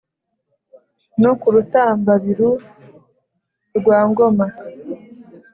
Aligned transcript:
No 1.21 1.31
ku 1.39 1.47
Rutambabiru 1.55 2.49
rwa 3.77 3.99
ngoma 4.09 4.47